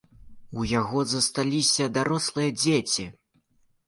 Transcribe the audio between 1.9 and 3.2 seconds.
дарослыя дзеці.